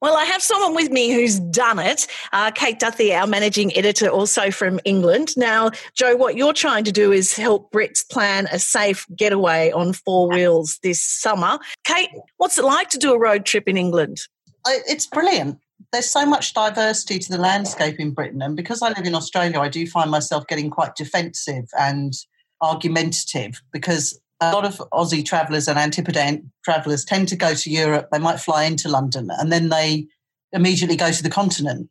[0.01, 2.07] Well, I have someone with me who's done it.
[2.31, 5.35] Uh, Kate Duthie, our managing editor, also from England.
[5.35, 9.93] Now, Joe, what you're trying to do is help Brits plan a safe getaway on
[9.93, 11.59] four wheels this summer.
[11.83, 14.19] Kate, what's it like to do a road trip in England?
[14.67, 15.59] It's brilliant.
[15.91, 19.59] There's so much diversity to the landscape in Britain, and because I live in Australia,
[19.59, 22.13] I do find myself getting quite defensive and
[22.61, 24.19] argumentative because
[24.51, 28.09] a lot of Aussie travellers and Antipodean travellers tend to go to Europe.
[28.11, 30.07] They might fly into London and then they
[30.51, 31.89] immediately go to the continent.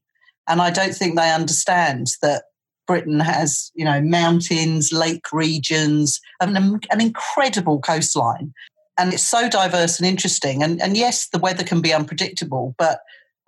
[0.49, 2.45] And I don't think they understand that
[2.87, 6.57] Britain has, you know, mountains, lake regions, an,
[6.91, 8.53] an incredible coastline.
[8.99, 10.63] And it's so diverse and interesting.
[10.63, 13.01] And, and yes, the weather can be unpredictable, but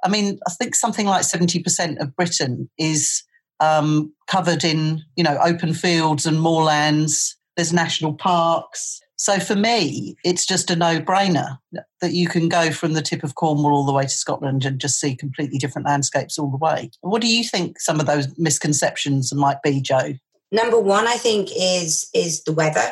[0.04, 3.22] I mean, I think something like 70% of Britain is
[3.58, 7.36] um, covered in, you know, open fields and moorlands.
[7.56, 9.00] There's national parks.
[9.16, 11.58] So for me, it's just a no-brainer
[12.00, 14.80] that you can go from the tip of Cornwall all the way to Scotland and
[14.80, 16.90] just see completely different landscapes all the way.
[17.00, 20.14] What do you think some of those misconceptions might be, Joe?
[20.50, 22.90] Number one, I think, is is the weather.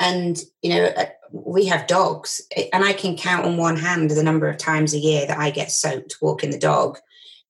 [0.00, 2.40] And, you know, uh, we have dogs,
[2.72, 5.50] and I can count on one hand the number of times a year that I
[5.50, 6.98] get soaked walking the dog.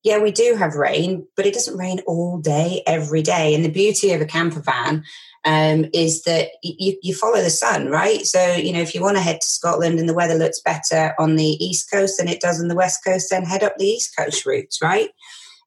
[0.03, 3.55] Yeah, we do have rain, but it doesn't rain all day, every day.
[3.55, 5.03] And the beauty of a camper van
[5.43, 8.25] um, is that you, you follow the sun, right?
[8.25, 11.13] So, you know, if you want to head to Scotland and the weather looks better
[11.17, 13.85] on the east coast than it does on the west coast, then head up the
[13.85, 15.09] east coast routes, right?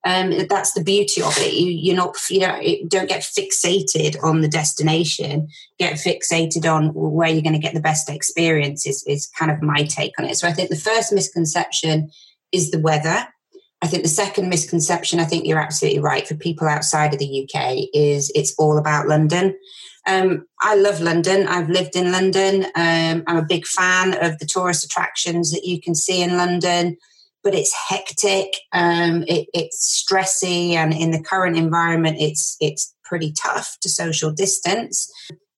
[0.07, 1.55] Um, that's the beauty of it.
[1.55, 5.49] You, you're not, you know, don't get fixated on the destination.
[5.79, 8.87] Get fixated on where you're going to get the best experience.
[8.87, 10.37] Is, is kind of my take on it.
[10.37, 12.11] So I think the first misconception
[12.53, 13.27] is the weather.
[13.85, 17.43] I think the second misconception, I think you're absolutely right, for people outside of the
[17.43, 19.59] UK, is it's all about London.
[20.07, 21.47] Um, I love London.
[21.47, 22.65] I've lived in London.
[22.75, 26.97] Um, I'm a big fan of the tourist attractions that you can see in London.
[27.43, 28.57] but it's hectic.
[28.73, 34.33] Um, it, it's stressy, and in the current environment, it's it's pretty tough to social
[34.33, 35.13] distance.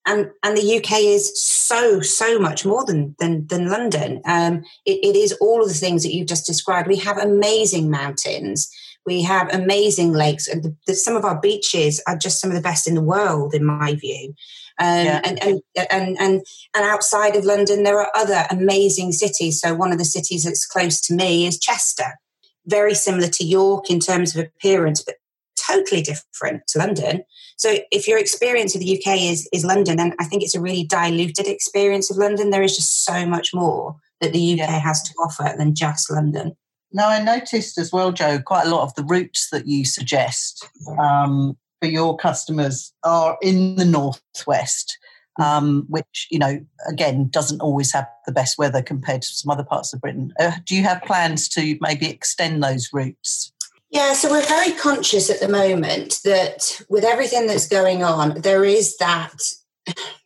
[0.06, 4.22] And and the UK is so so much more than than, than London.
[4.24, 6.88] Um, it, it is all of the things that you've just described.
[6.88, 8.70] We have amazing mountains.
[9.04, 12.56] We have amazing lakes, and the, the, some of our beaches are just some of
[12.56, 14.34] the best in the world, in my view.
[14.78, 15.20] Um, yeah.
[15.24, 19.60] and, and, and, and, and outside of London, there are other amazing cities.
[19.60, 22.18] So, one of the cities that's close to me is Chester,
[22.66, 25.16] very similar to York in terms of appearance, but
[25.56, 27.22] totally different to London.
[27.56, 30.60] So, if your experience of the UK is, is London, then I think it's a
[30.60, 32.50] really diluted experience of London.
[32.50, 34.78] There is just so much more that the UK yeah.
[34.78, 36.56] has to offer than just London.
[36.92, 40.68] Now, I noticed as well, Joe, quite a lot of the routes that you suggest
[40.98, 44.98] um, for your customers are in the northwest,
[45.38, 49.64] um, which you know again doesn't always have the best weather compared to some other
[49.64, 50.32] parts of Britain.
[50.38, 53.52] Uh, do you have plans to maybe extend those routes?
[53.96, 58.62] Yeah, so we're very conscious at the moment that with everything that's going on, there
[58.62, 59.38] is that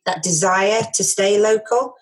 [0.05, 1.95] that desire to stay local.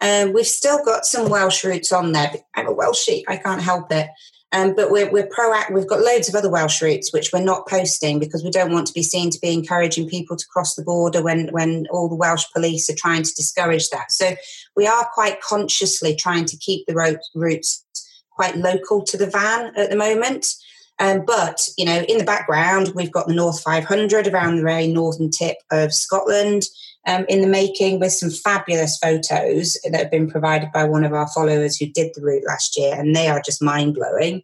[0.00, 2.32] Um, we've still got some Welsh routes on there.
[2.56, 4.08] I'm a Welshie, I can't help it.
[4.50, 5.74] Um, but we're, we're proactive.
[5.74, 8.88] We've got loads of other Welsh routes which we're not posting because we don't want
[8.88, 12.16] to be seen to be encouraging people to cross the border when, when all the
[12.16, 14.10] Welsh police are trying to discourage that.
[14.10, 14.34] So
[14.74, 17.84] we are quite consciously trying to keep the routes
[18.32, 20.56] quite local to the van at the moment.
[20.98, 24.86] Um, but, you know, in the background, we've got the North 500 around the very
[24.86, 26.64] northern tip of Scotland
[27.06, 31.12] um, in the making with some fabulous photos that have been provided by one of
[31.12, 34.42] our followers who did the route last year, and they are just mind blowing.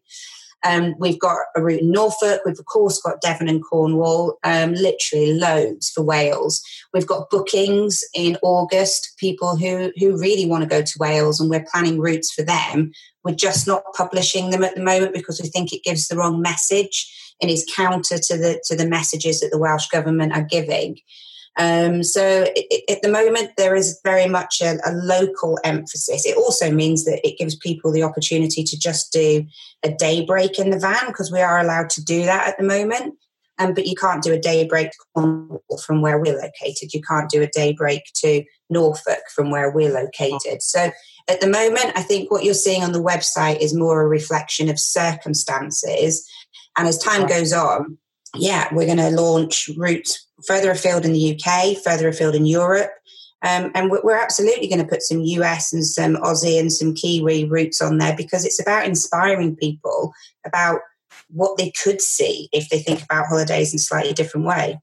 [0.64, 2.40] Um, we've got a route in Norfolk.
[2.44, 6.62] We've, of course, got Devon and Cornwall, um, literally loads for Wales.
[6.92, 11.48] We've got bookings in August, people who, who really want to go to Wales, and
[11.48, 12.92] we're planning routes for them.
[13.24, 16.42] We're just not publishing them at the moment because we think it gives the wrong
[16.42, 20.98] message and is counter to the, to the messages that the Welsh Government are giving.
[21.58, 26.24] Um, so it, at the moment, there is very much a, a, local emphasis.
[26.24, 29.44] It also means that it gives people the opportunity to just do
[29.82, 32.64] a day break in the van because we are allowed to do that at the
[32.64, 33.16] moment.
[33.58, 35.58] Um, but you can't do a day break from
[36.00, 36.94] where we're located.
[36.94, 40.62] You can't do a day break to Norfolk from where we're located.
[40.62, 40.92] So
[41.28, 44.68] at the moment, I think what you're seeing on the website is more a reflection
[44.68, 46.24] of circumstances.
[46.76, 47.98] And as time goes on,
[48.34, 52.90] yeah, we're going to launch routes further afield in the UK, further afield in Europe.
[53.42, 57.44] Um, and we're absolutely going to put some US and some Aussie and some Kiwi
[57.44, 60.12] routes on there because it's about inspiring people
[60.44, 60.80] about
[61.30, 64.80] what they could see if they think about holidays in a slightly different way.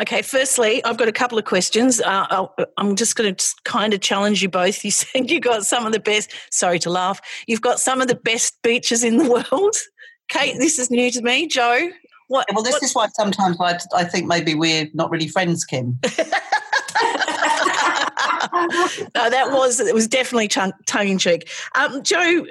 [0.00, 2.00] Okay, firstly, I've got a couple of questions.
[2.00, 4.84] Uh, I'm just going to kind of challenge you both.
[4.84, 8.08] You said you got some of the best, sorry to laugh, you've got some of
[8.08, 9.76] the best beaches in the world.
[10.28, 11.48] Kate, this is new to me.
[11.48, 11.90] Joe,
[12.30, 12.82] what, well, this what?
[12.84, 15.98] is why sometimes I, I think maybe we're not really friends, Kim.
[16.04, 16.10] no,
[19.30, 20.72] that was it was definitely tongue
[21.08, 21.48] in cheek.
[21.74, 22.46] Um, Joe,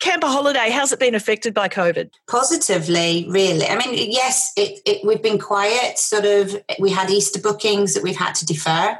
[0.00, 2.10] Camper Holiday, how's it been affected by COVID?
[2.28, 3.68] Positively, really.
[3.68, 5.96] I mean, yes, it, it, we've been quiet.
[6.00, 8.98] Sort of, we had Easter bookings that we've had to defer.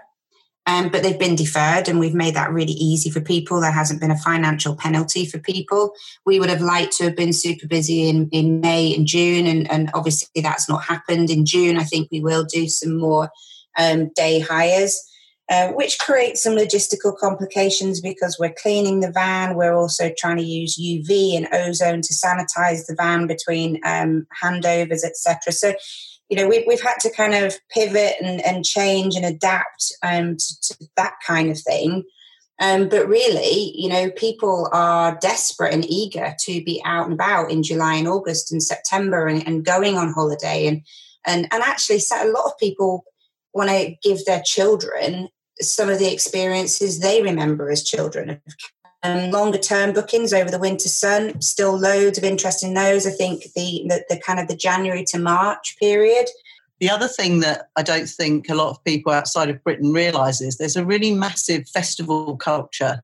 [0.71, 3.61] Um, but they've been deferred, and we've made that really easy for people.
[3.61, 5.93] There hasn't been a financial penalty for people.
[6.25, 9.69] We would have liked to have been super busy in, in May and June, and,
[9.69, 11.29] and obviously that's not happened.
[11.29, 13.31] In June, I think we will do some more
[13.77, 15.07] um, day hires.
[15.49, 19.57] Uh, which creates some logistical complications because we're cleaning the van.
[19.57, 25.03] We're also trying to use UV and ozone to sanitize the van between um, handovers,
[25.03, 25.53] etc.
[25.53, 25.75] So
[26.31, 30.37] you know, we've, we've had to kind of pivot and, and change and adapt um,
[30.37, 32.05] to, to that kind of thing.
[32.61, 37.51] Um, but really, you know, people are desperate and eager to be out and about
[37.51, 40.69] in July and August and September and, and going on holiday.
[40.69, 40.83] And,
[41.27, 43.05] and, and actually, a lot of people
[43.53, 45.29] want to give their children
[45.61, 48.41] some of the experiences they remember as children of
[49.03, 53.07] um, longer term bookings over the winter sun, still loads of interest in those.
[53.07, 56.29] I think the, the, the kind of the January to March period.
[56.81, 60.41] The other thing that I don't think a lot of people outside of Britain realise
[60.41, 63.03] is there's a really massive festival culture.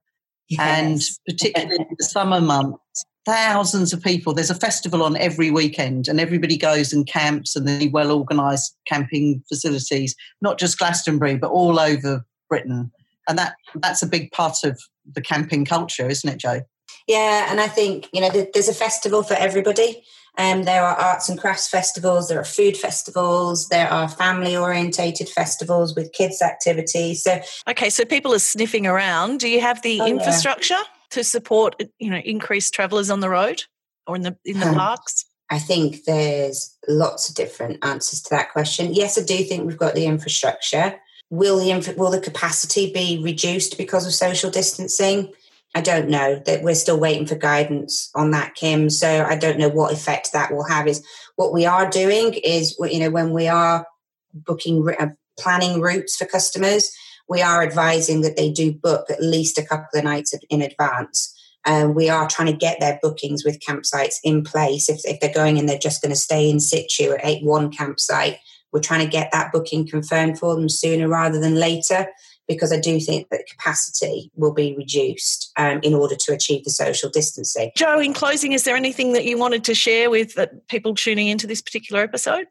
[0.48, 0.60] Yes.
[0.60, 4.32] And particularly in the summer months, thousands of people.
[4.32, 8.76] There's a festival on every weekend, and everybody goes and camps, and the well organised
[8.86, 12.90] camping facilities, not just Glastonbury, but all over Britain.
[13.28, 14.80] And that that's a big part of
[15.10, 16.62] the camping culture, isn't it, Joe?
[17.06, 20.04] Yeah, and I think you know there's a festival for everybody.
[20.38, 25.30] Um, there are arts and crafts festivals, there are food festivals, there are family orientated
[25.30, 27.22] festivals with kids activities.
[27.22, 29.40] So okay, so people are sniffing around.
[29.40, 30.82] Do you have the oh, infrastructure yeah.
[31.10, 33.62] to support you know increased travellers on the road?
[34.06, 35.24] or in the in the parks?
[35.50, 38.94] I think there's lots of different answers to that question.
[38.94, 40.96] Yes, I do think we've got the infrastructure.
[41.30, 45.32] Will the will the capacity be reduced because of social distancing?
[45.74, 46.40] I don't know.
[46.46, 48.88] That we're still waiting for guidance on that, Kim.
[48.88, 50.86] So I don't know what effect that will have.
[50.86, 53.86] Is what we are doing is you know when we are
[54.32, 55.08] booking uh,
[55.38, 56.90] planning routes for customers,
[57.28, 61.32] we are advising that they do book at least a couple of nights in advance.
[61.66, 64.88] Um, we are trying to get their bookings with campsites in place.
[64.88, 67.72] If, if they're going and they're just going to stay in situ at 8 1
[67.72, 68.38] campsite,
[68.76, 72.06] we're trying to get that booking confirmed for them sooner rather than later
[72.46, 76.70] because I do think that capacity will be reduced um, in order to achieve the
[76.70, 77.70] social distancing.
[77.74, 81.28] Joe, in closing, is there anything that you wanted to share with uh, people tuning
[81.28, 82.48] into this particular episode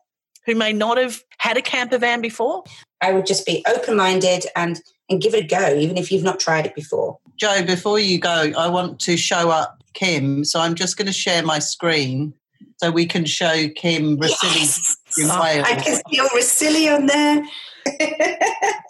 [0.48, 2.64] who may not have had a camper van before?
[3.02, 6.24] I would just be open minded and, and give it a go, even if you've
[6.24, 7.20] not tried it before.
[7.38, 10.44] Joe, before you go, I want to show up Kim.
[10.44, 12.34] So I'm just going to share my screen
[12.78, 14.98] so we can show Kim Rhossili yes.
[15.18, 15.66] in Wales.
[15.68, 17.46] I can see your Rhossili on there.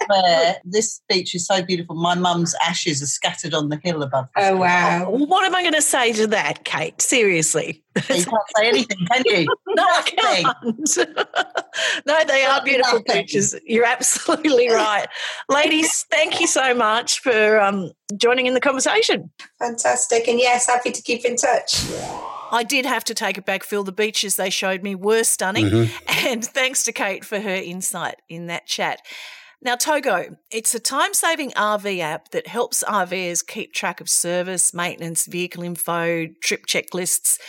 [0.08, 1.96] Where this beach is so beautiful.
[1.96, 4.30] My mum's ashes are scattered on the hill above.
[4.38, 5.10] Oh wow!
[5.10, 7.02] What am I going to say to that, Kate?
[7.02, 9.48] Seriously, you can't say anything, can you?
[9.68, 10.98] no, I can't.
[12.06, 13.56] no, they are beautiful beaches.
[13.66, 15.08] You're absolutely right,
[15.50, 16.06] ladies.
[16.10, 19.30] Thank you so much for um, joining in the conversation.
[19.60, 21.84] Fantastic, and yes, happy to keep in touch.
[22.52, 23.84] I did have to take it back, Phil.
[23.84, 25.66] The beaches they showed me were stunning.
[25.66, 26.28] Mm-hmm.
[26.28, 29.02] And thanks to Kate for her insight in that chat.
[29.62, 34.74] Now, Togo, it's a time saving RV app that helps RVers keep track of service,
[34.74, 37.40] maintenance, vehicle info, trip checklists.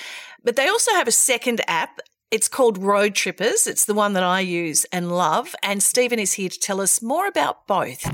[0.43, 2.01] But they also have a second app.
[2.31, 3.67] It's called Roadtrippers.
[3.67, 5.55] It's the one that I use and love.
[5.63, 8.05] And Stephen is here to tell us more about both.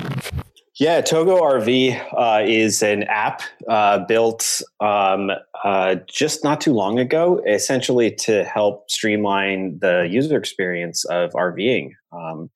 [0.81, 5.31] Yeah, Togo RV uh, is an app uh, built um,
[5.63, 11.91] uh, just not too long ago, essentially to help streamline the user experience of RVing.
[12.11, 12.51] Um,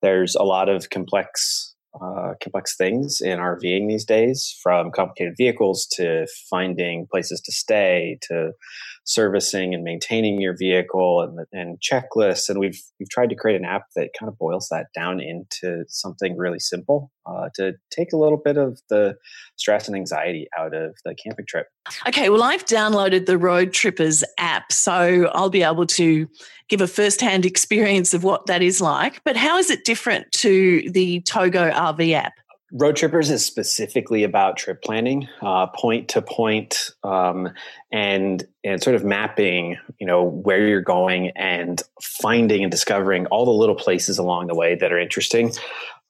[0.00, 5.86] there's a lot of complex uh, complex things in RVing these days, from complicated vehicles
[5.88, 8.52] to finding places to stay to
[9.04, 12.48] servicing and maintaining your vehicle and, and checklists.
[12.48, 15.84] And we've we've tried to create an app that kind of boils that down into
[15.88, 19.16] something really simple uh, to take a little bit of the
[19.56, 21.66] stress and anxiety out of the camping trip.
[22.06, 26.28] Okay, well, I've downloaded the Roadtrippers app, so I'll be able to
[26.68, 29.22] give a first-hand experience of what that is like.
[29.24, 32.34] But how is it different to the Togo RV app?
[32.72, 37.48] Roadtrippers is specifically about trip planning, uh, point to point, um,
[37.90, 43.44] and and sort of mapping, you know, where you're going and finding and discovering all
[43.44, 45.52] the little places along the way that are interesting.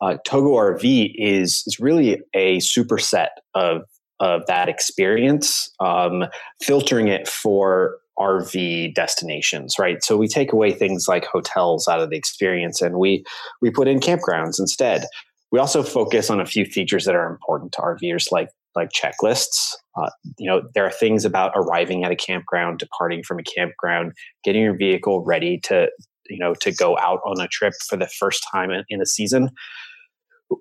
[0.03, 3.83] Uh, Togo RV is is really a superset of
[4.21, 6.25] of that experience, um,
[6.61, 10.05] filtering it for RV destinations, right?
[10.05, 13.25] So we take away things like hotels out of the experience, and we
[13.63, 15.07] we put in campgrounds instead.
[15.53, 19.75] We also focus on a few features that are important to RVers, like like checklists.
[19.97, 24.13] Uh, you know, there are things about arriving at a campground, departing from a campground,
[24.45, 25.89] getting your vehicle ready to
[26.29, 29.51] you know to go out on a trip for the first time in, a season.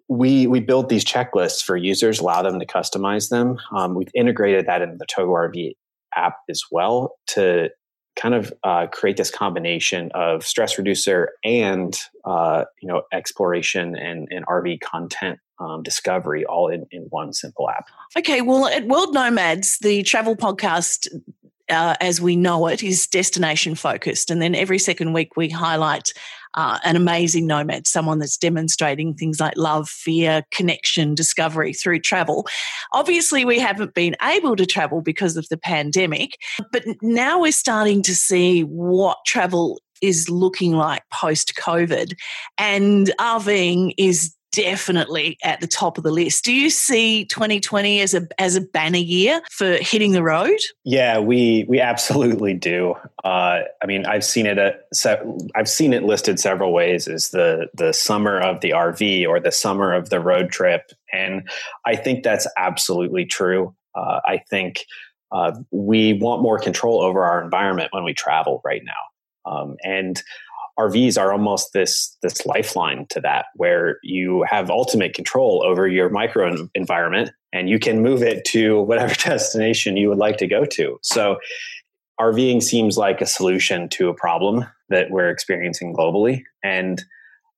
[0.08, 3.58] We we build these checklists for users, allow them to customize them.
[3.76, 5.74] Um, we've integrated that into the Togo RV
[6.16, 7.70] app as well to
[8.20, 14.28] kind of uh, create this combination of stress reducer and uh, you know exploration and,
[14.32, 17.88] and RV content um, discovery all in, in one simple app.
[18.18, 21.08] Okay, well, at World Nomads, the travel podcast
[21.70, 24.30] uh, as we know it, is destination focused.
[24.30, 26.14] And then every second week, we highlight
[26.56, 32.48] uh, an amazing nomad, someone that's demonstrating things like love, fear, connection, discovery through travel.
[32.94, 36.38] Obviously, we haven't been able to travel because of the pandemic,
[36.72, 42.14] but now we're starting to see what travel is looking like post COVID.
[42.58, 46.46] And RVing is definitely at the top of the list.
[46.46, 50.58] Do you see 2020 as a as a banner year for hitting the road?
[50.84, 52.96] Yeah, we we absolutely do.
[53.24, 54.88] Uh, I mean, I've seen it at,
[55.56, 59.52] I've seen it listed several ways as the the summer of the RV or the
[59.52, 61.48] summer of the road trip, and
[61.86, 63.76] I think that's absolutely true.
[63.96, 64.86] Uh, I think
[65.32, 70.22] uh, we want more control over our environment when we travel right now, um, and
[70.78, 76.10] RVs are almost this this lifeline to that, where you have ultimate control over your
[76.10, 80.66] micro environment and you can move it to whatever destination you would like to go
[80.66, 81.00] to.
[81.02, 81.38] So,
[82.20, 87.02] RVing seems like a solution to a problem that we're experiencing globally, and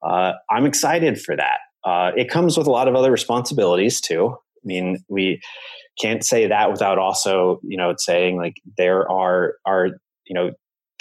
[0.03, 1.59] uh, I'm excited for that.
[1.83, 4.29] Uh, it comes with a lot of other responsibilities too.
[4.29, 5.41] I mean, we
[5.99, 9.89] can't say that without also, you know, saying like there are are
[10.25, 10.51] you know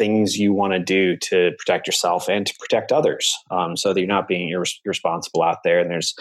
[0.01, 4.01] things you want to do to protect yourself and to protect others, um, so that
[4.01, 5.79] you're not being irres- irresponsible out there.
[5.79, 6.15] And there's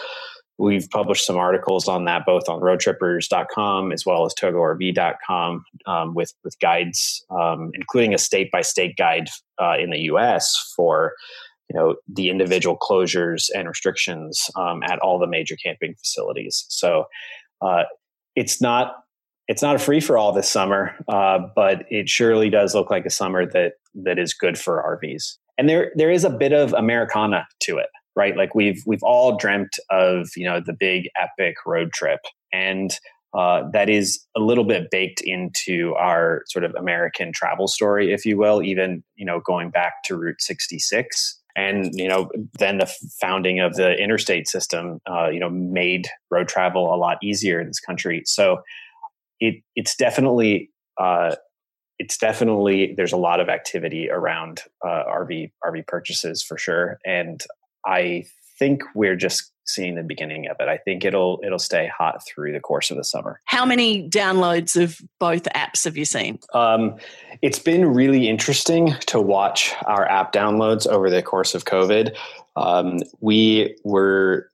[0.60, 6.34] We've published some articles on that both on roadtrippers.com as well as togorv.com um, with,
[6.44, 11.14] with guides, um, including a state by state guide uh, in the US for
[11.70, 16.66] you know the individual closures and restrictions um, at all the major camping facilities.
[16.68, 17.06] So
[17.62, 17.84] uh,
[18.36, 18.96] it's not
[19.50, 23.04] it's not a free for all this summer, uh, but it surely does look like
[23.04, 25.36] a summer that that is good for RVs.
[25.58, 28.36] And there there is a bit of Americana to it right?
[28.36, 32.20] Like we've we've all dreamt of you know the big epic road trip,
[32.52, 32.90] and
[33.32, 38.24] uh, that is a little bit baked into our sort of American travel story, if
[38.24, 38.62] you will.
[38.62, 42.28] Even you know going back to Route 66, and you know
[42.58, 47.18] then the founding of the interstate system, uh, you know, made road travel a lot
[47.22, 48.22] easier in this country.
[48.26, 48.60] So
[49.40, 50.70] it it's definitely.
[50.98, 51.34] Uh,
[51.98, 57.44] it's definitely there's a lot of activity around uh, RV RV purchases for sure, and
[57.84, 58.24] I
[58.58, 60.68] think we're just seeing the beginning of it.
[60.68, 63.40] I think it'll it'll stay hot through the course of the summer.
[63.46, 66.38] How many downloads of both apps have you seen?
[66.52, 66.96] Um,
[67.42, 72.16] it's been really interesting to watch our app downloads over the course of COVID.
[72.56, 74.50] Um, we were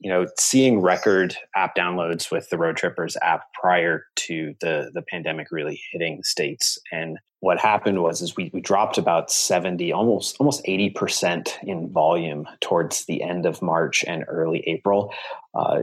[0.00, 5.02] you know seeing record app downloads with the road trippers app prior to the the
[5.02, 6.78] pandemic really hitting the states.
[6.90, 12.46] And what happened was is we, we dropped about 70 almost almost 80% in volume
[12.60, 15.12] towards the end of march and early april.
[15.54, 15.82] Uh,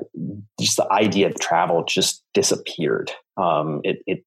[0.59, 3.11] just the idea of travel just disappeared.
[3.37, 4.23] Um, it, it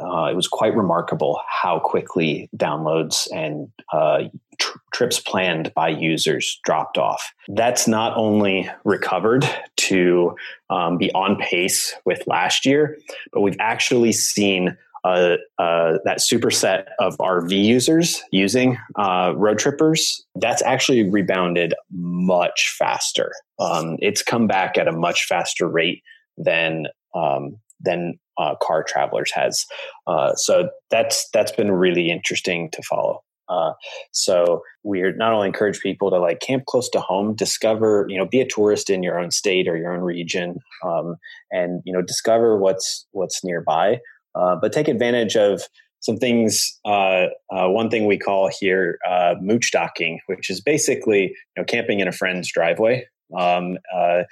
[0.00, 4.24] uh, it was quite remarkable how quickly downloads and uh,
[4.58, 7.32] tr- trips planned by users dropped off.
[7.48, 10.34] That's not only recovered to
[10.70, 12.98] um, be on pace with last year,
[13.32, 20.24] but we've actually seen uh, uh, that superset of RV users using uh, road trippers,
[20.34, 23.32] that's actually rebounded much faster.
[23.58, 26.02] Um, it's come back at a much faster rate
[26.36, 29.66] than um, than uh, car travelers has.
[30.06, 33.22] Uh, so that's that's been really interesting to follow.
[33.50, 33.72] Uh,
[34.12, 38.26] so we're not only encourage people to like camp close to home, discover, you know,
[38.26, 41.16] be a tourist in your own state or your own region, um,
[41.50, 43.98] and you know, discover what's what's nearby,
[44.36, 45.62] uh, but take advantage of
[45.98, 46.78] some things.
[46.84, 51.64] Uh, uh, one thing we call here uh, mooch docking, which is basically you know
[51.64, 53.04] camping in a friend's driveway,
[53.36, 54.22] um, uh,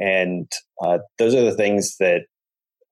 [0.00, 0.50] and
[1.18, 2.22] those are the things that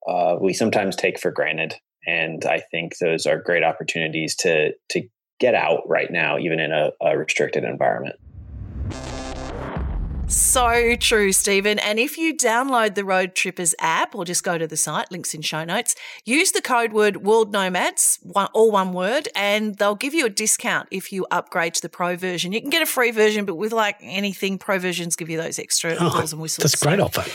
[0.07, 1.75] Uh, we sometimes take for granted.
[2.05, 5.07] And I think those are great opportunities to to
[5.39, 8.15] get out right now, even in a, a restricted environment.
[10.27, 11.77] So true, Stephen.
[11.79, 15.41] And if you download the Roadtrippers app or just go to the site, links in
[15.41, 15.95] show notes,
[16.25, 20.29] use the code word World Nomads, one, all one word, and they'll give you a
[20.29, 22.51] discount if you upgrade to the pro version.
[22.51, 25.59] You can get a free version, but with like anything, pro versions give you those
[25.59, 26.71] extra oh, bells and whistles.
[26.71, 27.29] That's a great offer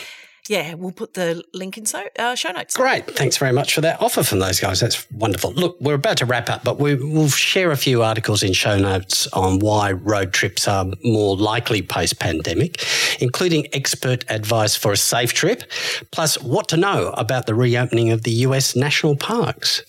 [0.49, 2.75] yeah, we'll put the link in so uh, show notes.
[2.75, 3.05] Great.
[3.15, 4.79] Thanks very much for that offer from those guys.
[4.79, 5.53] That's wonderful.
[5.53, 8.77] Look, we're about to wrap up, but we, will share a few articles in show
[8.79, 12.83] notes on why road trips are more likely post pandemic,
[13.21, 15.63] including expert advice for a safe trip,
[16.11, 19.83] plus what to know about the reopening of the US national parks.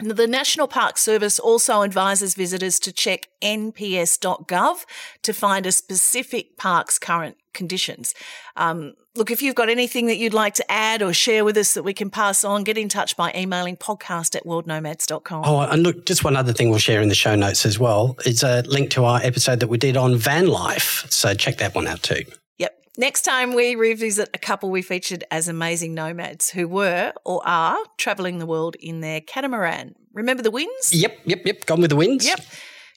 [0.00, 4.84] The National Park Service also advises visitors to check nps.gov
[5.22, 8.12] to find a specific park's current conditions.
[8.56, 11.74] Um, look, if you've got anything that you'd like to add or share with us
[11.74, 15.44] that we can pass on, get in touch by emailing podcast at worldnomads.com.
[15.44, 18.16] Oh, and look, just one other thing we'll share in the show notes as well
[18.24, 21.06] is a link to our episode that we did on van life.
[21.10, 22.22] So check that one out too.
[22.58, 22.76] Yep.
[22.98, 27.78] Next time we revisit a couple we featured as amazing nomads who were or are
[27.98, 29.94] traveling the world in their catamaran.
[30.12, 30.92] Remember the winds?
[30.92, 31.66] Yep, yep, yep.
[31.66, 32.26] Gone with the winds.
[32.26, 32.40] Yep.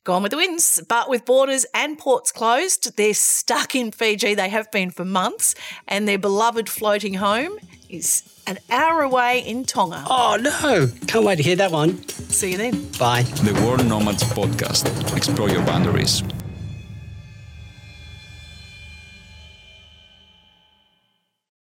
[0.07, 0.81] Gone with the winds.
[0.87, 4.35] But with borders and ports closed, they're stuck in Fiji.
[4.35, 5.53] They have been for months,
[5.85, 10.05] and their beloved floating home is an hour away in Tonga.
[10.09, 10.87] Oh no!
[11.07, 12.07] Can't wait to hear that one.
[12.07, 12.89] See you then.
[12.97, 13.23] Bye.
[13.23, 14.87] The World Nomads Podcast.
[15.13, 16.23] Explore your boundaries.